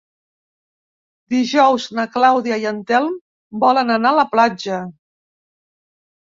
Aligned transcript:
Dijous 1.33 1.85
na 1.99 2.05
Clàudia 2.15 2.57
i 2.63 2.65
en 2.71 2.79
Telm 2.93 3.13
volen 3.67 3.95
anar 3.97 4.15
a 4.15 4.19
la 4.23 4.25
platja. 4.33 4.81